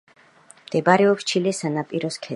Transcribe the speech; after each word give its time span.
მდებარეობს 0.69 1.29
ჩილეს 1.33 1.63
სანაპიროს 1.65 2.19
ქედზე. 2.21 2.29